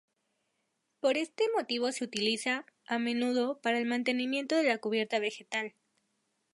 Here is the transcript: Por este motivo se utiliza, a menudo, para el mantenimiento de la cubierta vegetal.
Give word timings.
Por 0.99 1.15
este 1.15 1.43
motivo 1.55 1.91
se 1.91 2.03
utiliza, 2.05 2.65
a 2.87 2.97
menudo, 2.97 3.59
para 3.61 3.77
el 3.77 3.85
mantenimiento 3.85 4.55
de 4.55 4.63
la 4.63 4.79
cubierta 4.79 5.19
vegetal. 5.19 5.75